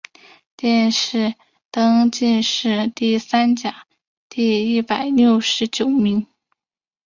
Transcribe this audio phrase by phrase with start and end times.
[0.57, 1.35] 殿试
[1.69, 3.85] 登进士第三甲
[4.29, 6.25] 第一百六十九名。